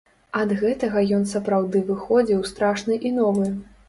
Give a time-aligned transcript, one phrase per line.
[0.37, 3.47] Ад гэтага ён сапраўды выходзіў страшны і новы.